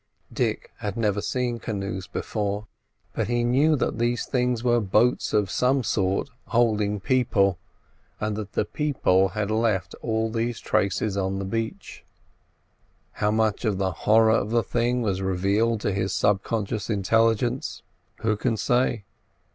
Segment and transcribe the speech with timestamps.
[0.33, 2.65] Dick had never seen canoes before,
[3.13, 7.59] but he knew that these things were boats of some sort holding people,
[8.19, 12.03] and that the people had left all those traces on the beach.
[13.11, 17.83] How much of the horror of the thing was revealed to his subconscious intelligence,
[18.21, 19.03] who can say?